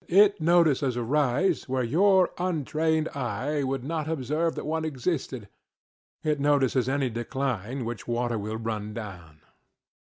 It 0.09 0.41
notices 0.41 0.95
a 0.97 1.03
rise 1.03 1.69
where 1.69 1.83
your 1.83 2.31
untrained 2.39 3.07
eye 3.09 3.61
would 3.61 3.83
not 3.83 4.07
observe 4.09 4.55
that 4.55 4.65
one 4.65 4.83
existed; 4.83 5.47
it 6.23 6.39
notices 6.39 6.89
any 6.89 7.11
decline 7.11 7.85
which 7.85 8.07
water 8.07 8.39
will 8.39 8.57
run 8.57 8.95
down. 8.95 9.41